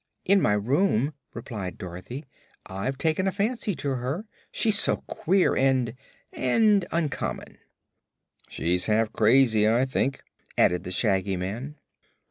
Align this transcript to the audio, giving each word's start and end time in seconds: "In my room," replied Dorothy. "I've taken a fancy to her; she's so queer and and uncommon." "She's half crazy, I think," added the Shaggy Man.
"In 0.25 0.41
my 0.41 0.53
room," 0.53 1.13
replied 1.35 1.77
Dorothy. 1.77 2.25
"I've 2.65 2.97
taken 2.97 3.27
a 3.27 3.31
fancy 3.31 3.75
to 3.75 3.89
her; 3.89 4.25
she's 4.51 4.79
so 4.79 4.97
queer 5.05 5.55
and 5.55 5.93
and 6.33 6.87
uncommon." 6.91 7.59
"She's 8.49 8.87
half 8.87 9.13
crazy, 9.13 9.69
I 9.69 9.85
think," 9.85 10.23
added 10.57 10.85
the 10.85 10.91
Shaggy 10.91 11.37
Man. 11.37 11.75